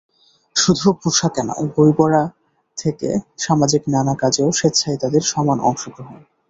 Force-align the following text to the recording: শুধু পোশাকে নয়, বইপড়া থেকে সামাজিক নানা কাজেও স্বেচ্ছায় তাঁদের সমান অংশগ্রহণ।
শুধু 0.55 0.87
পোশাকে 1.01 1.41
নয়, 1.43 1.65
বইপড়া 1.75 2.23
থেকে 2.77 3.09
সামাজিক 3.37 3.81
নানা 3.87 4.13
কাজেও 4.21 4.49
স্বেচ্ছায় 4.51 4.97
তাঁদের 4.97 5.23
সমান 5.23 5.57
অংশগ্রহণ। 5.61 6.19